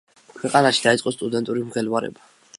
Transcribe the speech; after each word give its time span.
ქვეყანაში 0.37 0.81
დაიწყო 0.87 1.15
სტუდენტური 1.17 1.67
მღელვარება. 1.69 2.29